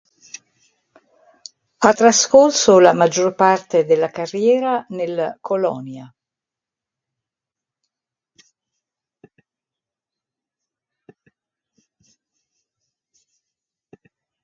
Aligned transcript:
Ha 1.77 1.93
trascorso 1.93 2.79
la 2.79 2.91
maggior 2.91 3.35
parte 3.35 3.85
della 3.85 4.09
carriera 4.09 4.83
nel 4.89 5.37
Colonia. 5.39 6.11